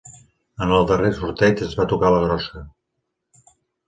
En 0.65 0.71
el 0.77 0.85
darrer 0.91 1.11
sorteig 1.17 1.61
ens 1.65 1.75
va 1.81 1.85
tocar 1.91 2.09
la 2.15 2.21
grossa. 2.23 2.63